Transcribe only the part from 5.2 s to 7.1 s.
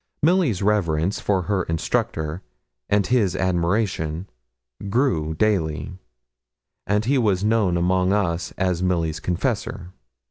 daily; and